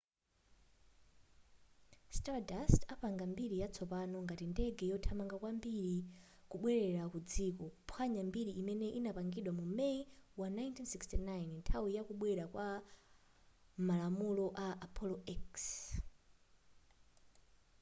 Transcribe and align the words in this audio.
stardust 2.17 2.81
apanga 2.93 3.23
mbiri 3.33 3.55
yatsopano 3.63 4.17
ngati 4.25 4.45
ndege 4.53 4.83
yothamanga 4.91 5.35
kwambiri 5.41 5.97
kubwerera 6.49 7.03
ku 7.11 7.17
dziko 7.29 7.63
kuphwanya 7.75 8.21
mbiri 8.29 8.51
imene 8.61 8.87
anapanga 8.97 9.51
mu 9.59 9.65
may 9.77 9.97
wa 10.39 10.47
1969 10.55 11.57
nthawi 11.61 11.89
ya 11.95 12.03
kubwera 12.07 12.43
kwa 12.53 12.67
malamulo 13.87 14.45
a 14.65 14.67
apollo 14.85 15.17
x 15.43 15.51